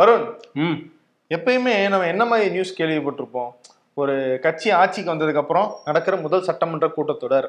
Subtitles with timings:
[0.00, 0.92] வருண் ம்.
[1.34, 3.50] எப்பயுமே நம்ம என்ன மாதிரி நியூஸ் கேள்விப்பட்டிருப்போம்?
[3.94, 7.48] ஒரு கட்சி ஆட்சிக்கு வந்ததுக்கு அப்புறம் நடக்கிற முதல் சட்டமன்ற கூட்டத்தொடர்.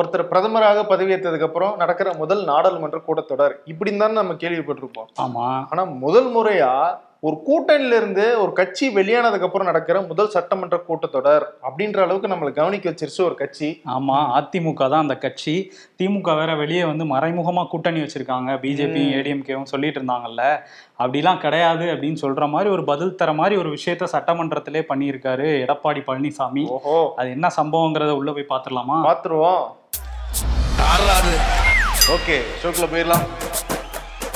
[0.00, 3.52] ஒருத்தர் பிரதமராக பதவியேற்றதுக்கு அப்புறம் நடக்கிற முதல் நாடாளுமன்ற கூட்டத்தொடர்.
[3.66, 5.06] இப்படின்னு தானே நம்ம கேள்விப்பட்டிருப்போம்.
[5.20, 5.64] ஆமா.
[5.70, 11.98] ஆனா முதல் முறையா ஒரு கூட்டணியில இருந்து ஒரு கட்சி வெளியானதுக்கு அப்புறம் நடக்கிற முதல் சட்டமன்ற கூட்டத்தொடர் அப்படின்ற
[12.02, 13.82] அளவுக்கு நம்மளை கவனிக்க வச்சிருச்சு ஒரு கட்சி.
[13.86, 15.72] ஆமா அதிமுக தான் அந்த கட்சி.
[15.98, 18.50] திமுக வேற வெளியே வந்து மறைமுகமா கூட்டணி வச்சிருக்காங்க.
[18.64, 20.58] பிஜேபி ஏடிஎம்கேவும் சொல்லிட்டு இருந்தாங்கல்ல.
[20.98, 26.66] அப்படிலாம் கிடையாது அப்படின்னு சொல்ற மாதிரி ஒரு பதில் தர மாதிரி ஒரு விஷயத்த சட்டமன்றத்திலே பண்ணியிருக்காரு எடப்பாடி பழனிசாமி.
[26.66, 27.12] ஓஹோ.
[27.16, 28.98] அது என்ன சம்பவங்கிறத உள்ள போய் பாத்துடலாமா?
[29.10, 29.62] பாத்துருவோம்.
[32.16, 33.26] ஓகே ஷோக்குள்ள போயிடலாம்.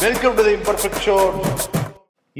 [0.01, 1.17] Welcome to the imperfect show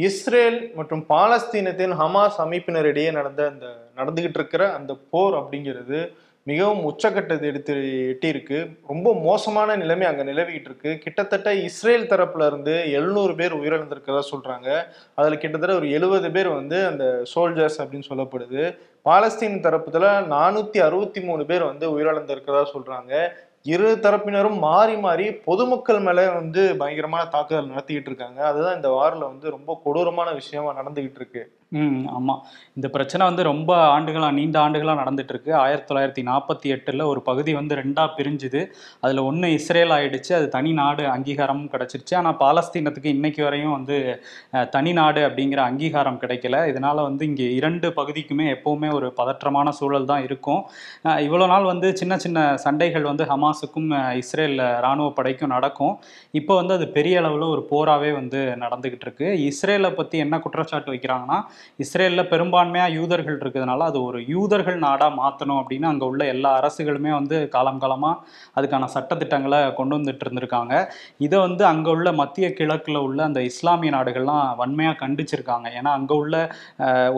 [0.05, 3.67] Israel மற்றும் பாலஸ்தீனத்தின் ஹமாஸ் அமைப்பினரிடையே நடந்த அந்த
[3.99, 5.99] நடந்துகிட்டு இருக்கிற அந்த போர் அப்படிங்கிறது
[6.51, 7.75] மிகவும் உச்சக்கட்டத்தை எடுத்து
[8.11, 8.59] எட்டியிருக்கு.
[8.91, 10.91] ரொம்ப மோசமான நிலைமை அங்கே நிலவிக்கிட்டு இருக்கு.
[11.05, 14.69] கிட்டத்தட்ட இஸ்ரேல் தரப்புல இருந்து எழுநூறு பேர் உயிரிழந்திருக்கிறதா சொல்றாங்க.
[15.15, 18.63] அதில் கிட்டத்தட்ட ஒரு எழுபது பேர் வந்து அந்த சோல்ஜர்ஸ் அப்படின்னு சொல்லப்படுது.
[19.09, 23.13] பாலஸ்தீன் தரப்புல நானூத்தி அறுபத்தி மூணு பேர் வந்து உயிரிழந்திருக்கிறதா சொல்றாங்க.
[23.73, 28.41] இரு தரப்பினரும் மாறி மாறி பொதுமக்கள் மேலே வந்து பயங்கரமான தாக்குதல் நடத்திக்கிட்டு இருக்காங்க.
[28.51, 31.43] அதுதான் இந்த வாரில் வந்து ரொம்ப கொடூரமான விஷயமா நடந்துகிட்டு இருக்கு.
[31.73, 32.43] ம் ஆமாம்
[32.77, 37.53] இந்த பிரச்சனை வந்து ரொம்ப ஆண்டுகளாக நீண்ட ஆண்டுகளாக நடந்துட்டு இருக்கு ஆயிரத்தி தொள்ளாயிரத்தி நாற்பத்தி எட்டில் ஒரு பகுதி
[37.59, 38.61] வந்து ரெண்டாக பிரிஞ்சுது.
[39.05, 42.15] அதில் ஒன்று இஸ்ரேல் ஆயிடுச்சு அது தனி நாடு அங்கீகாரமும் கிடச்சிருச்சு.
[42.21, 43.97] ஆனால் பாலஸ்தீனத்துக்கு இன்னைக்கு வரையும் வந்து
[44.77, 46.61] தனி நாடு அப்படிங்கிற அங்கீகாரம் கிடைக்கல.
[46.73, 50.63] இதனால் வந்து இங்கே இரண்டு பகுதிக்குமே எப்போவுமே ஒரு பதற்றமான சூழல் தான் இருக்கும்.
[51.27, 53.91] இவ்வளோ நாள் வந்து சின்ன சின்ன சண்டைகள் வந்து ஹமாஸுக்கும்
[54.23, 55.95] இஸ்ரேல் இராணுவ படைக்கும் நடக்கும்.
[56.43, 61.41] இப்போ வந்து அது பெரிய அளவில் ஒரு போராகவே வந்து நடந்துக்கிட்டு இருக்கு இஸ்ரேலை பற்றி என்ன குற்றச்சாட்டு வைக்கிறாங்கன்னா
[61.85, 67.37] இஸ்ரேலில் பெரும்பான்மையாக யூதர்கள் இருக்கிறதுனால அது ஒரு யூதர்கள் நாடாக மாற்றணும் அப்படின்னு அங்கே உள்ள எல்லா அரசுகளுமே வந்து
[67.57, 68.21] காலம் காலமாக
[68.59, 70.75] அதுக்கான சட்டத்திட்டங்களை கொண்டு வந்துட்டு இருந்திருக்காங்க.
[71.27, 75.67] இதை வந்து அங்கே உள்ள மத்திய கிழக்கில் உள்ள அந்த இஸ்லாமிய நாடுகள்லாம் வன்மையாக கண்டிச்சிருக்காங்க.
[75.81, 76.37] ஏன்னா அங்கே உள்ள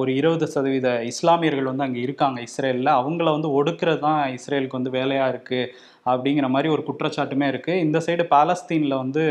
[0.00, 2.92] ஒரு இருபது சதவீத இஸ்லாமியர்கள் வந்து அங்கே இருக்காங்க இஸ்ரேலில்.
[3.00, 5.70] அவங்கள வந்து ஒடுக்கிறது தான் இஸ்ரேலுக்கு வந்து வேலையாக இருக்குது
[6.12, 9.24] அப்படிங்கிற மாதிரி ஒரு குற்றச்சாட்டுமே இருக்குது இந்த சைடு பாலஸ்தீனில் வந்து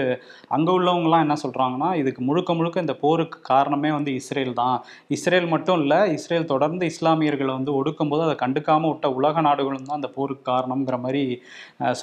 [0.58, 4.78] அங்கே உள்ளவங்கலாம் என்ன சொல்கிறாங்கன்னா இதுக்கு முழுக்க முழுக்க இந்த போருக்கு காரணமே வந்து இஸ்ரேல் தான்.
[5.18, 10.12] இஸ்ரேல் மட்டும் இல்லை இஸ்ரேல் தொடர்ந்து இஸ்லாமியர்களை வந்து ஒடுக்கும்போது அதை கண்டுக்காமல் விட்ட உலக நாடுகளும் தான் அந்த
[10.20, 11.26] போருக்கு காரணம்ங்கிற மாதிரி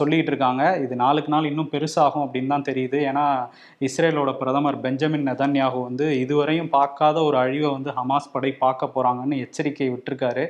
[0.01, 0.65] சொல்லிகிட்டு சொல்லிட்டு இருக்காங்க.
[0.85, 2.99] இது நாளுக்கு நாள் இன்னும் பெருசாகும் அப்படின்னு தான் தெரியுது.
[3.11, 3.25] ஏன்னா
[3.87, 9.89] இஸ்ரேலோட பிரதமர் பெஞ்சமின் நெதன்யாகு வந்து இதுவரையும் பார்க்காத ஒரு அழிவை வந்து ஹமாஸ் படை பார்க்க போகிறாங்கன்னு எச்சரிக்கை
[9.93, 10.45] விட்டுருக்காரு.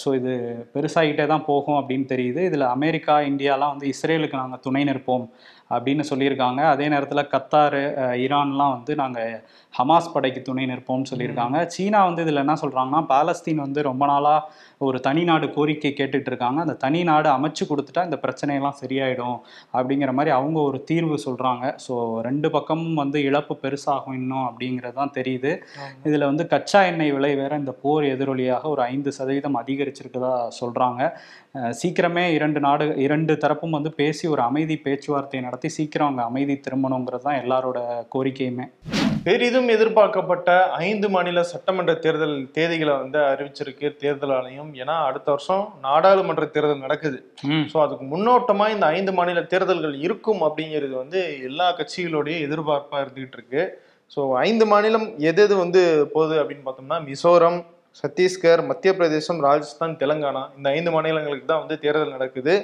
[0.00, 0.32] ஸோ இது
[0.74, 2.40] பெருசாகிட்டே தான் போகும் அப்படின்னு தெரியுது.
[2.50, 5.26] இதில் அமெரிக்கா இந்தியாலாம் வந்து இஸ்ரேலுக்கு நாங்கள் துணை நிற்போம்.
[5.70, 6.60] அப்படின்னு சொல்லியிருக்காங்க.
[6.72, 7.80] அதே நேரத்தில் கத்தார்
[8.24, 9.32] ஈரான்லாம் வந்து நாங்கள்
[9.78, 11.56] ஹமாஸ் படைக்கு துணை நிற்போம்னு சொல்லியிருக்காங்க.
[11.74, 16.58] சீனா வந்து இதில் என்ன சொல்கிறாங்கன்னா பாலஸ்தீன் வந்து ரொம்ப நாளாக ஒரு தனி நாடு கோரிக்கை கேட்டுட்டு இருக்காங்க.
[16.64, 19.38] அந்த தனி நாடு அமைச்சு கொடுத்துட்டா இந்த பிரச்சனையெல்லாம் சரியாயிடும்
[19.76, 21.94] அப்படிங்கிற மாதிரி அவங்க ஒரு தீர்வு சொல்கிறாங்க ஸோ
[22.28, 25.52] ரெண்டு பக்கமும் வந்து இழப்பு பெருசாகும் இன்னும் அப்படிங்கிறது தான் தெரியுது.
[26.08, 31.02] இதில் வந்து கச்சா எண்ணெய் விலை வேற இந்த போர் எதிரொலியாக ஒரு ஐந்து சதவீதம் அதிகரிச்சிருக்கதா சொல்கிறாங்க
[31.80, 37.24] சீக்கிரமே இரண்டு நாடு இரண்டு தரப்பும் வந்து பேசி ஒரு அமைதி பேச்சுவார்த்தை நடத்தி சீக்கிரம் அங்கே அமைதி திரும்பணுங்கிறது
[37.26, 37.78] தான் எல்லாரோட
[38.14, 38.64] கோரிக்கையுமே.
[39.26, 40.48] பெரிதும் எதிர்பார்க்கப்பட்ட
[40.86, 47.18] ஐந்து மாநில சட்டமன்ற தேர்தல் தேதிகளை வந்து அறிவிச்சிருக்கு தேர்தல் ஆணையம் ஏன்னா அடுத்த வருஷம் நாடாளுமன்ற தேர்தல் நடக்குது.
[47.72, 53.64] ஸோ அதுக்கு முன்னோட்டமா இந்த ஐந்து மாநில தேர்தல்கள் இருக்கும் அப்படிங்கிறது வந்து எல்லா கட்சிகளோடைய எதிர்பார்ப்பா இருந்துகிட்டு இருக்கு.
[54.16, 55.82] ஸோ ஐந்து மாநிலம் எது எது வந்து
[56.16, 57.58] போகுது அப்படின்னு பார்த்தோம்னா மிசோரம்
[58.02, 62.54] சத்தீஸ்கர் மத்திய பிரதேசம் ராஜஸ்தான் தெலங்கானா இந்த ஐந்து மாநிலங்களுக்கு தான் வந்து தேர்தல் நடக்குது.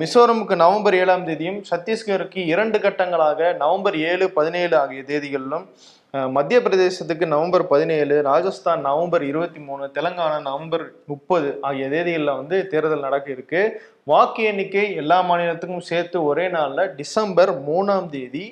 [0.00, 5.66] மிசோரமுக்கு நவம்பர் ஏழாம் தேதியும் சத்தீஸ்கருக்கு இரண்டு கட்டங்களாக நவம்பர் ஏழு பதினேழு ஆகிய தேதிகளிலும்
[6.36, 13.06] மத்திய பிரதேசத்துக்கு நவம்பர் பதினேழு ராஜஸ்தான் நவம்பர் இருபத்தி மூணு தெலங்கானா நவம்பர் முப்பது ஆகிய தேதிகளில் வந்து தேர்தல்
[13.06, 13.62] நடக்க இருக்கு.
[14.10, 18.44] வாக்கு எண்ணிக்கை எல்லா மாநிலத்துக்கும் சேர்த்து ஒரே நாள்ல டிசம்பர் மூணாம் தேதி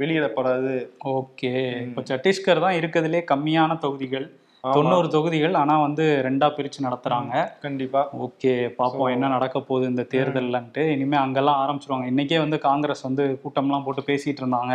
[0.00, 0.74] வெளியிடப்படாது.
[1.18, 1.54] ஓகே.
[1.86, 4.28] இப்போ சத்தீஸ்கர் தான் இருக்கிறதுலே கம்மியான தொகுதிகள்.
[4.74, 7.32] தொண்ணூறு தொகுதிகள் ஆனா வந்து ரெண்டா பிரிச்சு நடத்துறாங்க.
[7.64, 8.00] கண்டிப்பா.
[8.26, 12.06] ஓகே பாப்போம் என்ன நடக்க போகுது இந்த தேர்தல்லன்ட்டு இனிமே அங்கெல்லாம் ஆரம்பிச்சிருவாங்க.
[12.12, 14.74] இன்னைக்கே வந்து காங்கிரஸ் வந்து கூட்டம்லாம் போட்டு பேசிட்டு இருந்தாங்க.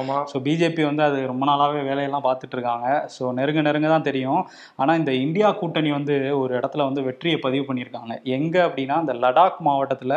[0.00, 2.88] ஆமா ஸோ பிஜேபி வந்து அது ரொம்ப நாளாவே வேலையெல்லாம் பார்த்துட்டு இருக்காங்க.
[3.16, 4.42] ஸோ நெருங்க நெருங்க தான் தெரியும்.
[4.82, 8.12] ஆனா இந்த இந்தியா கூட்டணி வந்து ஒரு இடத்துல வந்து வெற்றியை பதிவு பண்ணியிருக்காங்க.
[8.38, 10.14] எங்க அப்படின்னா இந்த லடாக் மாவட்டத்துல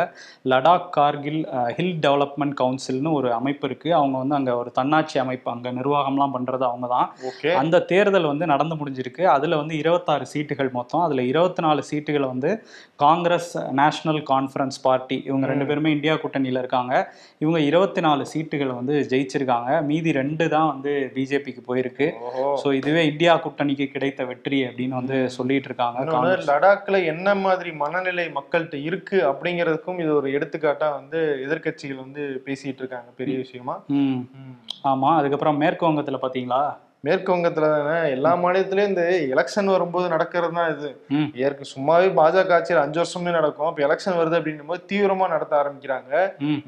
[0.52, 1.40] லடாக் கார்கில்
[1.78, 3.90] ஹில் டெவலப்மெண்ட் கவுன்சில்னு ஒரு அமைப்பு இருக்கு.
[4.00, 7.08] அவங்க வந்து அங்க ஒரு தன்னாட்சி அமைப்பு அங்க நிர்வாகம்லாம் பண்றது அவங்க தான்.
[7.62, 9.24] அந்த தேர்தல் வந்து நடந்து முடிஞ்ச முடிஞ்சிருக்கு.
[9.26, 11.00] அதுல வந்து இருபத்தாறு சீட்டுகள் மொத்தம்.
[11.00, 12.50] அதுல இருபத்தி நாலு சீட்டுகளை வந்து
[12.96, 16.92] காங்கிரஸ் நேஷனல் கான்ஃபரன்ஸ் பார்ட்டி இவங்க ரெண்டு பேருமே இந்தியா கூட்டணியில இருக்காங்க.
[17.38, 19.82] இவங்க இருபத்தி நாலு சீட்டுகளை வந்து ஜெயிச்சிருக்காங்க.
[19.82, 22.08] மீதி ரெண்டு தான் வந்து பிஜேபிக்கு போயிருக்கு.
[22.62, 25.98] ஸோ இதுவே இந்தியா கூட்டணிக்கு கிடைத்த வெற்றி அப்படின்னு வந்து சொல்லிட்டு இருக்காங்க.
[26.48, 33.10] லடாக்ல என்ன மாதிரி மனநிலை மக்கள்கிட்ட இருக்கு அப்படிங்கிறதுக்கும் இது ஒரு எடுத்துக்காட்டா வந்து எதிர்க்கட்சிகள் வந்து பேசிட்டு இருக்காங்க
[33.16, 33.76] பெரிய விஷயமா.
[33.98, 34.20] ம்.
[34.86, 35.16] ஆமா.
[35.16, 36.62] அதுக்கப்புறம் மேற்கு வங்கத்துல பாத்தீங்களா?
[37.04, 39.02] மேற்கு வங்கத்துல தானே எல்லா மாநிலத்திலயும் இந்த
[39.34, 40.90] எலெக்ஷன் வரும்போது நடக்கிறது தான் இது.
[41.46, 43.68] ஏற்க சும்மாவே பாஜக ஆட்சியில் அஞ்சு வருஷமே நடக்கும்.
[43.70, 46.12] இப்ப எலெக்ஷன் வருது அப்படின்னும் போது தீவிரமா நடத்த ஆரம்பிக்கிறாங்க.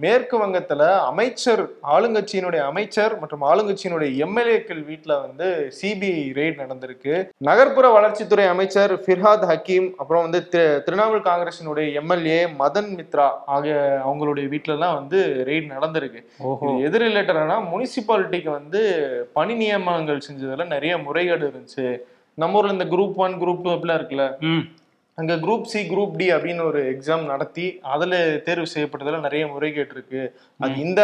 [0.04, 1.62] மேற்கு வங்கத்துல அமைச்சர்
[1.94, 5.48] ஆளுங்கட்சியினுடைய அமைச்சர் மற்றும் ஆளுங்கட்சியினுடைய எம்எல்ஏக்கள் வீட்டுல வந்து
[5.78, 7.14] சிபிஐ ரெய்ட் நடந்திருக்கு.
[7.48, 10.42] நகர்ப்புற வளர்ச்சித்துறை அமைச்சர் ஃபிர்ஹாத் ஹக்கீம் அப்புறம் வந்து
[10.86, 13.74] திரிணாமுல் காங்கிரசினுடைய எம்எல்ஏ மதன் மித்ரா ஆகிய
[14.06, 15.18] அவங்களுடைய வீட்டுல எல்லாம் வந்து
[15.50, 16.22] ரெய்ட் நடந்திருக்கு.
[16.88, 18.82] எது ரிலேட்டட்னா முனிசிபாலிட்டிக்கு வந்து
[19.38, 21.98] பணி நியமனங்கள் செஞ்சதுல நிறைய முறைகேடு இருந்துச்சு.
[22.34, 24.24] நம்ம ஊர்ல இந்த குரூப் ஒன் குரூப் அப்படிலாம் இருக்குல்ல?
[25.18, 28.16] அங்க குரூப் சி குரூப் டி அப்படின்னு ஒரு எக்ஸாம் நடத்தி அதுல
[28.46, 30.22] தேர்வு செய்யப்பட்டதுல நிறைய முறைகேடு இருக்கு
[30.60, 31.02] அது இந்த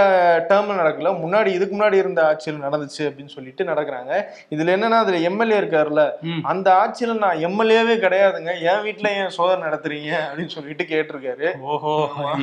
[0.51, 1.11] டேர்ம்ல நடக்கல.
[1.23, 4.13] முன்னாடி இதுக்கு முன்னாடி இருந்த ஆட்சியில் நடந்துச்சு அப்படின்னு சொல்லிட்டு நடக்கிறாங்க.
[4.55, 6.05] இதுல என்னன்னா அதுல எம்எல்ஏ இருக்காருல்ல.
[6.53, 8.53] அந்த ஆட்சியில நான் எம்எல்ஏவே கிடையாதுங்க.
[8.73, 11.49] என் வீட்டுல ஏன் சோதனை நடத்துறீங்க அப்படின்னு சொல்லிட்டு கேட்டிருக்காரு.
[11.71, 11.95] ஓஹோ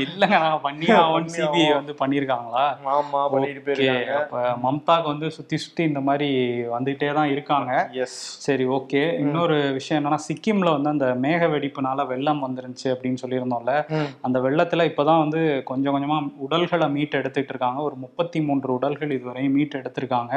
[0.05, 4.17] இல்லைங்க நான் பண்ணியே ஆகணும் சிபிஐ வந்து பண்ணியிருக்காங்களா ஆமா பண்ணிட்டு போயிருக்காங்க.
[4.23, 6.31] அப்ப மம்தாக்கு வந்து சுத்தி சுத்தி இந்த மாதிரி
[6.75, 7.71] வந்துகிட்டே தான் இருக்காங்க.
[8.03, 9.05] எஸ் சரி ஓகே.
[9.23, 13.73] இன்னொரு விஷயம் என்னன்னா சிக்கிம்ல வந்து அந்த மேக வெடிப்புனால வெள்ளம் வந்துருந்துச்சு அப்படின்னு சொல்லியிருந்தோம்ல
[14.21, 17.81] அந்த வெள்ளத்துல இப்பதான் வந்து கொஞ்சம் கொஞ்சமா உடல்களை மீட் எடுத்துட்டு இருக்காங்க.
[17.81, 20.33] ஒரு முப்பத்தி மூன்று உடல்கள் இதுவரை மீட் எடுத்திருக்காங்க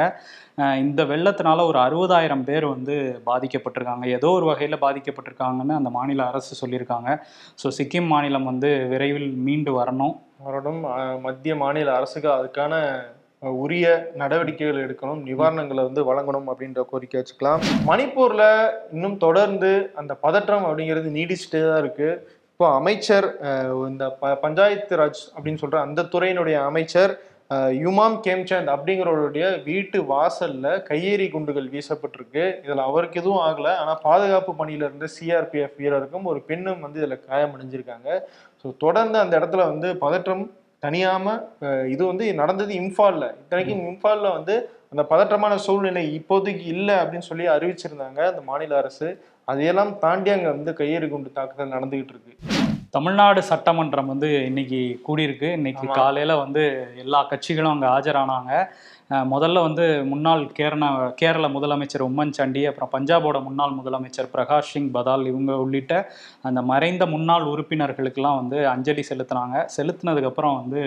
[0.77, 4.05] இந்த வெள்ளத்தினால ஒரு அறுபதாயிரம் பேர் வந்து பாதிக்கப்பட்டிருக்காங்க.
[4.07, 7.09] ஏதோ ஒரு வகையில பாதிக்கப்பட்டிருக்காங்கன்னு அந்த மாநில அரசு சொல்லியிருக்காங்க.
[7.61, 10.15] ஸோ சிக்கிம் மாநிலம் வந்து விரைவில் மீண்டு வரணும்.
[10.45, 12.73] அஹ் மத்திய மாநில அரசுக்கு அதுக்கான
[13.63, 13.87] உரிய
[14.21, 17.61] நடவடிக்கைகள் எடுக்கணும் நிவாரணங்களை வந்து வழங்கணும் அப்படின்ற கோரிக்கை வச்சுக்கலாம்.
[17.89, 18.45] மணிப்பூர்ல
[18.95, 22.09] இன்னும் தொடர்ந்து அந்த பதற்றம் அப்படிங்கிறது நீடிச்சுட்டே தான் இருக்கு.
[22.53, 23.27] இப்போ அமைச்சர்
[23.91, 27.13] இந்த ப பஞ்சாயத்து ராஜ் அப்படின்னு சொல்ற அந்த துறையினுடைய அமைச்சர்
[27.85, 32.43] யுமாம் கேம்சந்த் அப்படிங்கிறவருடைய வீட்டு வாசல்ல கையெறி குண்டுகள் வீசப்பட்டிருக்கு.
[32.65, 33.67] இதுல அவருக்கு எதுவும் ஆகல.
[33.81, 38.09] ஆனா பாதுகாப்பு பணியில இருந்த சிஆர்பிஎஃப் வீரருக்கும் ஒரு பெண்ணும் வந்து இதுல காயமடைஞ்சிருக்காங்க.
[38.61, 40.43] ஸோ தொடர்ந்து அந்த இடத்துல வந்து பதற்றம்
[40.83, 41.25] தனியாம
[41.63, 44.55] அஹ், இது வந்து நடந்தது இம்பால்ல இத்தனைக்கும் இம்பால்ல வந்து
[44.91, 49.07] அந்த பதற்றமான சூழ்நிலை இப்போதைக்கு இல்லை அப்படின்னு சொல்லி அறிவிச்சிருந்தாங்க அந்த மாநில அரசு.
[49.47, 52.33] அதையெல்லாம் தாண்டி அங்க வந்து கையெறி குண்டு தாக்குதல் நடந்துகிட்டு இருக்கு.
[52.93, 55.47] தமிழ்நாடு சட்டமன்றம் வந்து இன்னைக்கு கூடியிருக்கு.
[55.51, 55.85] இன்னைக்கு.
[55.93, 56.63] காலையில வந்து
[56.95, 58.51] எல்லா கட்சிகளும் அங்க ஆஜரானாங்க.
[59.31, 60.85] முதல்ல வந்து முன்னாள் கேரள
[61.15, 65.93] கேரள முதலமைச்சர் உம்மன் சாண்டி அப்புறம் பஞ்சாபோட முன்னாள் முதலமைச்சர் பிரகாஷ் சிங் பதால் இவங்க உள்ளிட்ட
[66.41, 69.57] அந்த மறைந்த முன்னாள் உறுப்பினர்களுக்கெல்லாம் வந்து அஞ்சலி செலுத்தினாங்க.
[69.75, 70.81] செலுத்தினதுக்கப்புறம் வந்து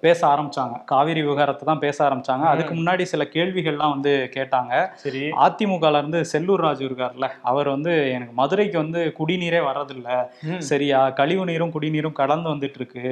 [0.00, 0.74] பேச ஆரம்பிச்சாங்க.
[0.84, 2.46] காவிரி விவகாரத்தை தான் பேச ஆரம்பிச்சாங்க.
[2.46, 4.72] அதுக்கு முன்னாடி சில கேள்விகள்லாம் வந்து கேட்டாங்க.
[4.96, 5.22] சரி.
[5.44, 10.08] அதிமுகல இருந்து செல்லூர் ராஜு இருக்கார்ல அவர் வந்து எனக்கு மதுரைக்கு வந்து குடிநீரே வர்றதில்ல.
[10.50, 10.62] ம்.
[10.92, 13.04] சரியா கழிவு நீரும் குடிநீரும் கடந்து வந்துட்டு இருக்கு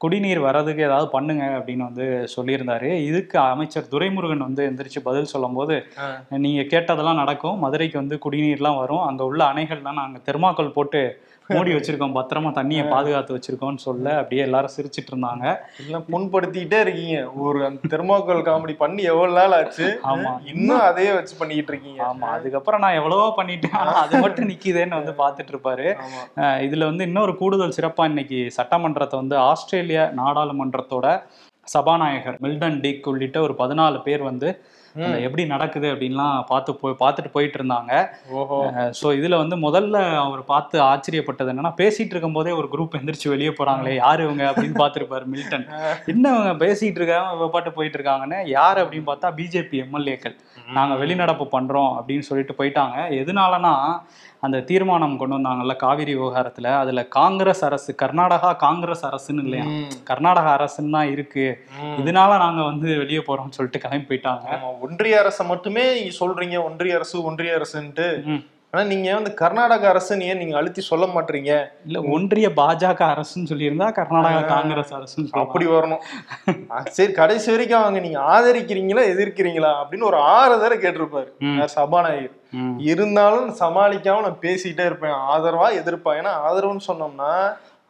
[0.00, 2.04] குடிநீர் வர்றதுக்கு ஏதாவது பண்ணுங்க அப்படின்னு வந்து
[2.34, 2.88] சொல்லியிருந்தாரு.
[3.02, 6.06] இதுக்கு அமைச்சர் துரைமுருகன் வந்து எந்திரிச்சு பதில் சொல்லும்போது ஆ.
[6.38, 7.58] நீங்க கேட்டதெல்லாம் நடக்கும்.
[7.58, 9.02] மதுரைக்கு வந்து குடிநீர்லாம் வரும்.
[9.02, 11.00] அங்க உள்ள அணைகள்லாம் நாங்க தெர்மாக்கோல் போட்டு
[11.54, 15.44] மூடி வச்சிருக்கோம் பத்திரமா தண்ணியை பாதுகாத்து வச்சிருக்கோம்னு சொல்ல அப்படியே எல்லாரும் சிரிச்சிட்டு இருந்தாங்க.
[15.82, 17.18] எல்லாம் புண்படுத்திக்கிட்டே இருக்கீங்க.
[17.46, 19.86] ஒரு அந்த தெர்மாக்கோல் காமெடி பண்ணி எவ்வளவு நாள் ஆச்சு?
[20.12, 20.32] ஆமா.
[20.52, 22.00] இன்னும் அதையே வச்சு பண்ணிக்கிட்டு இருக்கீங்க.
[22.10, 22.28] ஆமா.
[22.36, 23.76] அதுக்கப்புறம் நான் எவ்வளவோ பண்ணிட்டேன்.
[23.82, 25.88] ஆனா அது மட்டும் நிக்குதேன்னு வந்து பாத்துட்டு இருப்பாரு.
[26.66, 31.06] இதுல வந்து இன்னொரு கூடுதல் சிறப்பா இன்னைக்கு சட்டமன்றத்தை வந்து ஆஸ்திரேலிய நாடாளுமன்றத்தோட
[31.68, 34.48] சபாநாயகர் மில்டன் டிக் உள்ளிட்ட ஒரு பதினாலு பேர் வந்து
[35.22, 37.92] எப்படி நடக்குது அப்படின்லாம் பார்த்து போய் பார்த்துட்டு போயிட்டு இருந்தாங்க
[38.98, 43.94] ஸோ இதுல வந்து முதல்ல அவர் பார்த்து ஆச்சரியப்பட்டது என்னன்னா பேசிட்டு இருக்கும்போதே ஒரு குரூப் எந்திரிச்சு வெளியே போறாங்களே
[43.98, 45.66] யாரு இவங்க அப்படின்னு பார்த்துருப்பாரு மில்டன்.
[46.06, 50.36] என்ன இவங்க பேசிட்டு இருக்காங்க பாட்டு போயிட்டு இருக்காங்கன்னு யார் அப்படின்னு பார்த்தா பிஜேபி எம்எல்ஏக்கள்
[50.70, 52.96] நாங்க வெளிநடப்பு பண்றோம் அப்படின்னு சொல்லிட்டு போயிட்டாங்க.
[53.20, 53.74] எதனாலனா
[54.42, 59.64] அந்த தீர்மானம் கொண்டு வந்தாங்கல்ல காவிரி விவகாரத்துல அதுல காங்கிரஸ் அரசு கர்நாடகா காங்கிரஸ் அரசுன்னு இல்லையா.
[60.10, 61.46] கர்நாடகா அரசுன்னு தான் இருக்கு.
[62.00, 67.24] இதனால நாங்க வந்து வெளியே போறோம்னு சொல்லிட்டு கிளம்பி போயிட்டாங்க ஒன்றிய அரசை மட்டுமே நீங்க சொல்றீங்க ஒன்றிய அரசு
[67.24, 68.06] ஒன்றிய அரசுன்ட்டு.
[68.72, 71.52] ஆனா நீங்க வந்து கர்நாடக அரசுன்னு ஏன் நீங்க அழுத்தி சொல்ல மாட்டீங்க?
[71.86, 75.44] இல்ல ஒன்றிய பாஜக அரசுன்னு சொல்லியிருந்தா கர்நாடகா காங்கிரஸ் சொல்லலாம்.
[75.44, 76.02] அப்படி வரணும்.
[76.96, 81.30] சரி கடைசி வரைக்கும் அவங்க நீங்க ஆதரிக்கிறீங்களா எதிர்க்கிறீங்களா அப்படின்னு ஒரு ஆறு தடவை கேட்டிருப்பாரு.
[81.76, 82.36] சபாநாயகர்.
[82.90, 85.16] இருந்தாலும் சமாளிக்காம நான் பேசிட்டே இருப்பேன்.
[85.32, 87.32] ஆதரவா எதிர்ப்பா ஏன்னா ஆதரவுன்னு சொன்னோம்னா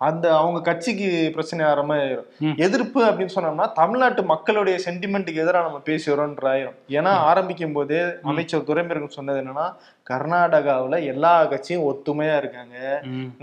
[0.07, 2.29] அந்த அவங்க கட்சிக்கு பிரச்சனை ஆகிற மாதிரி ஆயிரும்.
[2.67, 6.77] எதிர்ப்பு அப்படின்னு சொன்னோம்னா தமிழ்நாட்டு மக்களுடைய சென்டிமெண்ட்டுக்கு எதிராக நம்ம பேசுகிறோன்ற ஆயிரும்.
[6.99, 8.01] ஏன்னா ஆரம்பிக்கும் போதே
[8.33, 9.67] அமைச்சர் துரைமுருகன் சொன்னது என்னன்னா
[10.11, 12.77] கர்நாடகாவுல எல்லா கட்சியும் ஒத்துமையா இருக்காங்க.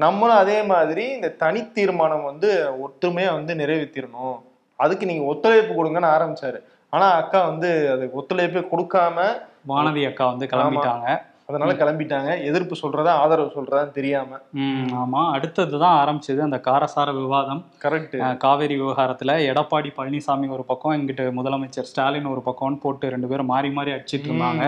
[0.05, 2.51] நம்மளும் அதே மாதிரி இந்த தனி தீர்மானம் வந்து
[2.87, 4.37] ஒத்துமையா வந்து நிறைவேற்றிடணும்
[4.79, 6.61] அதுக்கு நீங்க ஒத்துழைப்பு கொடுங்கன்னு ஆரம்பிச்சாரு.
[6.93, 9.19] ஆனா அக்கா வந்து அதுக்கு ஒத்துழைப்பே கொடுக்காம
[9.71, 11.07] வானதி அக்கா வந்து கிளம்பிட்டாங்க.
[11.49, 12.29] அதனால கிளம்பிட்டாங்க.
[12.41, 14.39] எதிர்ப்பு சொல்றதா ஆதரவு சொல்றதான்னு தெரியாம.
[15.01, 15.21] ஆமா.
[15.31, 17.61] அடுத்தது தான் ஆரம்பிச்சது அந்த காரசார விவாதம்.
[17.83, 23.45] கரெக்ட் காவேரி விவகாரத்துல எடப்பாடி பழனிசாமி ஒரு பக்கம் இங்கிட்டு முதலமைச்சர் ஸ்டாலின் ஒரு பக்கம்னு போட்டு ரெண்டு பேரும்
[23.45, 24.63] மாறி மாறி அடிச்சிட்டு இருந்தாங்க.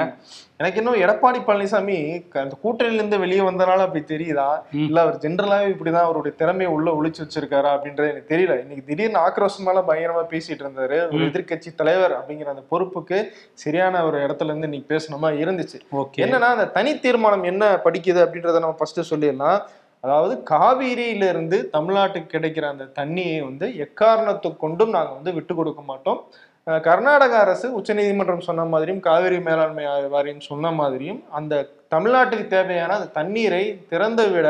[0.59, 1.95] எனக்கு இன்னும் எடப்பாடி பழனிசாமி
[2.43, 4.47] அந்த கூட்டணியில இருந்து வெளியே வந்தனால அப்படி தெரியுதா.
[4.71, 8.59] இல்ல அவர் ஜென்ரலாவே இப்படிதான் அவருடைய திறமையை உள்ள ஒளிச்சு வச்சிருக்காரா அப்படின்றது எனக்கு தெரியல.
[8.61, 10.97] இன்னைக்கு திடீர்னு ஆக்ரோஷமால பயங்கரமா பேசிட்டு இருந்தாரு.
[11.13, 13.19] ஒரு எதிர்க்கட்சி தலைவர் அப்படிங்கிற அந்த பொறுப்புக்கு
[13.53, 15.79] சரியான ஒரு இடத்துல இருந்து இன்னைக்கு பேசணுமா இருந்துச்சு.
[15.91, 16.21] ஓகே.
[16.25, 19.59] என்னன்னா அந்த தனி தீர்மானம் என்ன படிக்குது அப்படின்றத நம்ம ஃபர்ஸ்ட் சொல்லிடலாம்.
[19.99, 26.19] அதாவது காவிரியில இருந்து தமிழ்நாட்டுக்கு கிடைக்கிற அந்த தண்ணியை வந்து எக்காரணத்துக்கு கொண்டும் நாங்க வந்து விட்டு கொடுக்க மாட்டோம்.
[26.67, 31.53] கர்நாடக அரசு உச்சநீதிமன்றம் சொன்ன மாதிரியும் காவிரி மேலாண்மை வாரியம் சொன்ன மாதிரியும் அந்த
[31.91, 34.47] தமிழ்நாட்டுக்கு தேவையான அந்த தண்ணீரை திறந்து விட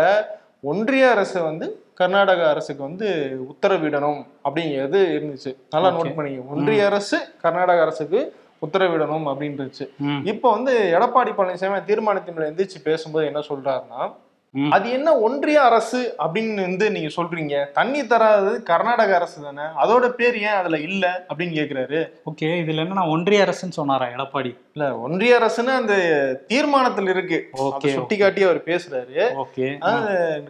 [0.63, 3.07] ஒன்றிய அரசு வந்து கர்நாடக அரசுக்கு வந்து
[3.51, 5.89] உத்தரவிடணும் அப்படிங்கிறது இருந்துச்சு நல்லா.
[5.97, 8.19] நோட் பண்ணிங்க ஒன்றிய அரசு கர்நாடக அரசுக்கு
[8.61, 14.01] உத்தரவிடணும் அப்படின்னுச்சு ம், இப்போ வந்து எடப்பாடி பழனிசாமி தீர்மானத்தின் எந்திரிச்சு பேசும்போது என்ன சொல்றாருன்னா.
[14.53, 17.55] அது என்ன ஒன்றிய அரசு அப்படின்னு வந்து நீங்க சொல்றீங்க?
[17.71, 19.65] தண்ணி தராதது கர்நாடக அரசு தானே?
[19.83, 21.99] அதோட பேர் ஏன் அதுல இல்ல அப்படின்னு கேக்குறாரு.
[22.25, 24.51] ஓகே இதுல என்ன நான் ஒன்றிய அரசுன்னு சொன்னாரா எடப்பாடி?
[24.73, 25.95] இல்ல ஒன்றிய அரசுன்னு அந்த
[26.47, 27.39] தீர்மானத்தில் இருக்கு.
[27.67, 29.17] ஓகே சுட்டி காட்டி அவர் பேசுறாரு.
[29.43, 29.67] ஓகே.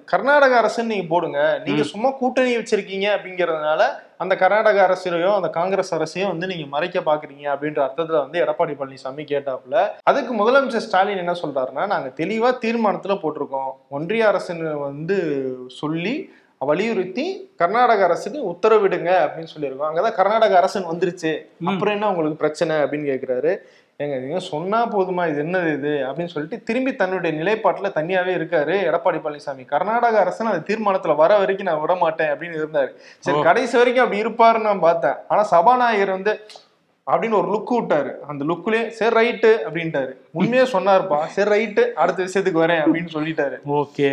[0.05, 1.61] கர்நாடக அரசுன்னு நீங்க போடுங்க.
[1.65, 3.81] நீங்க சும்மா கூட்டணி வச்சிருக்கீங்க அப்படிங்கறதுனால
[4.17, 9.25] அந்த கர்நாடக அரசையோ அந்த காங்கிரஸ் அரசையும் வந்து நீங்க மறைக்க பாக்குறீங்க அப்படின்ற அர்த்தத்துல வந்து எடப்பாடி பழனிசாமி
[9.25, 9.89] கேட்டாப்புல.
[10.03, 13.71] அதுக்கு முதலமைச்சர் ஸ்டாலின் என்ன சொல்றாருன்னா நாங்க தெளிவா தீர்மானத்துல போட்டிருக்கோம்.
[13.89, 15.17] ஒன்றிய அரசுன்னு வந்து
[15.67, 19.89] சொல்லி வலியுறுத்தி கர்நாடக அரசுக்கு உத்தரவிடுங்க அப்படின்னு சொல்லியிருக்கோம்.
[19.91, 21.45] அங்கதான் கர்நாடக அரசுன்னு வந்துருச்சு.
[21.65, 23.57] அப்புறம் என்ன உங்களுக்கு பிரச்சனை அப்படின்னு கேக்குறாரு.
[23.99, 25.27] ஏங்க நீங்க சொன்னா போதுமா?
[25.27, 25.87] இது என்னது இது?
[25.87, 29.65] அப்படின்னு சொல்லிட்டு திரும்பி தன்னுடைய நிலைப்பாட்டுல தனியாவே இருக்காரு எடப்பாடி பழனிசாமி.
[29.65, 32.91] கர்நாடக அரசு அந்த தீர்மானத்துல வர வரைக்கும் நான் விட மாட்டேன் அப்படின்னு இருந்தாரு.
[33.19, 33.41] சரி.
[33.41, 35.15] கடைசி வரைக்கும் அப்படி இருப்பாருன்னு நான் பார்த்தேன்.
[35.27, 36.33] ஆனா சபாநாயகர் வந்து
[37.07, 38.11] அப்படின்னு ஒரு லுக் விட்டாரு.
[38.27, 40.11] அந்த லுக்லயே சரி ரைட்டு அப்படின்ட்டாரு.
[40.31, 41.19] உண்மையே சொன்னாருப்பா.
[41.35, 43.57] சரி ரைட்டு அடுத்த விஷயத்துக்கு வரேன் அப்படின்னு சொல்லிட்டாரு.
[43.79, 44.09] ஓகே.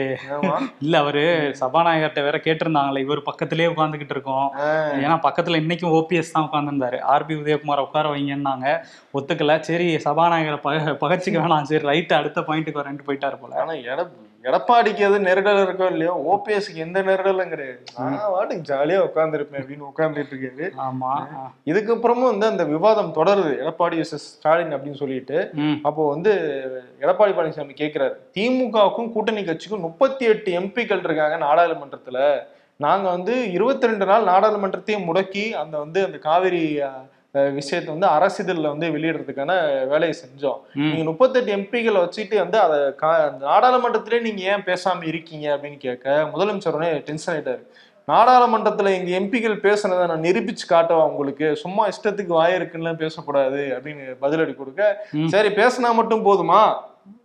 [0.81, 1.25] இல்ல அவரு
[1.61, 4.47] சபாநாயகர்கிட்ட வேற கேட்டிருந்தாங்களே இவர் பக்கத்திலே உட்காந்துக்கிட்டு இருக்கோம்.
[5.05, 8.69] ஏன்னா பக்கத்துல இன்னைக்கும் ஓபிஎஸ் தான் உட்காந்துருந்தாரு ஆர்பி உதயகுமார் உட்கார வைங்கன்னாங்க.
[9.15, 9.59] ஒத்துக்கல.
[9.71, 11.71] சரி சபாநாயகரை பக பகச்சிக்க வேணாம்.
[11.73, 13.61] சரி ரைட்டு அடுத்த பாயிண்ட்டுக்கு வரேன்ட்டு போயிட்டாரு போல.
[13.61, 13.75] ஆனா
[14.45, 17.83] எடப்பாடிக்கு எது நெருடல் இருக்கோ இல்லையோ ஓபிஎஸ்க்கு எந்த நெருடலும் கிடையாது.
[17.99, 20.67] நான் வாட்டுக்கு ஜாலியா உட்காந்துருப்பேன் அப்படின்னு உட்கார்ந்துட்டு இருக்காரு.
[20.87, 21.13] ஆமா.
[21.71, 23.53] இதுக்கப்புறமும் வந்து அந்த விவாதம் தொடருது.
[23.63, 25.39] எடப்பாடி vs ஸ்டாலின் அப்படின்னு சொல்லிட்டு.
[25.83, 26.33] அப்போ வந்து
[27.01, 32.43] எடப்பாடி பழனிசாமி கேட்கிறாரு திமுகவுக்கும் கூட்டணி கட்சிக்கும் முப்பத்தி எட்டு எம்பிக்கள் இருக்காங்க நாடாளுமன்றத்துல.
[32.77, 36.63] நாங்க வந்து இருபத்தி ரெண்டு நாள் நாடாளுமன்றத்தையும் முடக்கி அந்த வந்து அந்த காவிரி
[37.59, 39.53] விஷயத்தை வந்து அரசிதழ்ல வந்து வெளியிடுறதுக்கான
[39.93, 40.61] வேலையை செஞ்சோம்.
[40.75, 42.79] நீங்க முப்பத்தெட்டு எம்பிக்களை வச்சுட்டு வந்து அதை
[43.49, 47.65] நாடாளுமன்றத்திலே நீங்க ஏன் பேசாம இருக்கீங்க அப்படின்னு கேட்க முதலமைச்சர் உடனே டென்ஷன் ஆயிட்டாரு.
[48.13, 51.47] நாடாளுமன்றத்துல எங்க எம்பிக்கள் பேசுனதை நான் நிரூபிச்சு காட்டவா உங்களுக்கு?
[51.57, 55.07] சும்மா இஷ்டத்துக்கு வாயிருக்குன்னு பேசக்கூடாது அப்படின்னு பதிலடி கொடுக்க.
[55.35, 56.63] சரி பேசினா மட்டும் போதுமா?